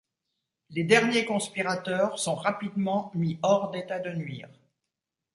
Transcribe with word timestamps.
Les 0.71 0.83
derniers 0.83 1.25
conspirateurs 1.25 2.17
sont 2.17 2.33
rapidement 2.33 3.11
mis 3.13 3.37
hors 3.43 3.69
d'état 3.69 3.99
de 3.99 4.09
nuire. 4.09 4.49